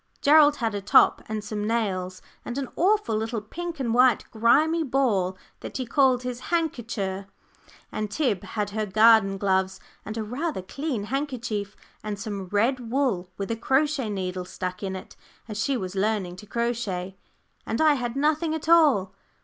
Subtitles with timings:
[0.19, 4.81] Gerald had a top and some nails, and an awful little pink and white grimy
[4.83, 7.27] ball that he called his "handkercher";
[7.91, 13.29] and Tib had her garden gloves, and a rather clean handkerchief, and some red wool
[13.37, 15.15] with a crochet needle stuck in it,
[15.47, 17.15] as she was learning to crochet;
[17.67, 19.13] and I had nothing at all.